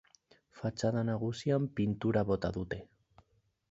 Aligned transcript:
Fatxada 0.61 1.03
nagusian, 1.11 1.71
pintura 1.81 2.27
bota 2.35 2.55
dute. 2.61 2.85